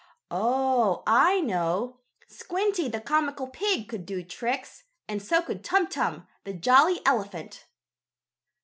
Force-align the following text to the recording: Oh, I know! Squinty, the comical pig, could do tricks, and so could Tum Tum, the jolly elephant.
Oh, 0.31 1.03
I 1.05 1.41
know! 1.41 1.99
Squinty, 2.25 2.87
the 2.89 2.99
comical 2.99 3.45
pig, 3.45 3.87
could 3.87 4.03
do 4.03 4.23
tricks, 4.23 4.85
and 5.07 5.21
so 5.21 5.43
could 5.43 5.63
Tum 5.63 5.85
Tum, 5.85 6.25
the 6.43 6.53
jolly 6.53 7.01
elephant. 7.05 7.67